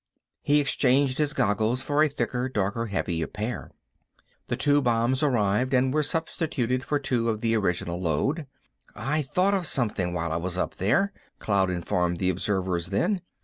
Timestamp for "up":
10.57-10.77